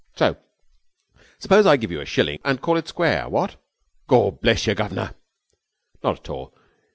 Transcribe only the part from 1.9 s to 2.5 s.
you a shilling